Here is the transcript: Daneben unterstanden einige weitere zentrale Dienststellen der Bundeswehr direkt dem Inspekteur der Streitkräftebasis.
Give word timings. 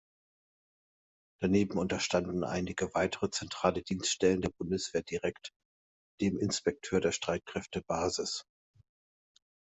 Daneben 1.43 1.77
unterstanden 1.77 2.43
einige 2.43 2.91
weitere 2.95 3.29
zentrale 3.29 3.83
Dienststellen 3.83 4.41
der 4.41 4.49
Bundeswehr 4.49 5.03
direkt 5.03 5.51
dem 6.21 6.39
Inspekteur 6.39 7.01
der 7.01 7.11
Streitkräftebasis. 7.11 8.45